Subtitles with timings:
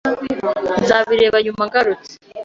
[0.81, 2.13] Nzabireba nyuma ngarutse.